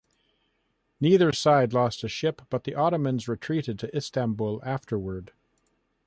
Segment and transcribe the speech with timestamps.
[0.99, 5.31] Neither side lost a ship, but the Ottomans retreated to Istanbul afterward.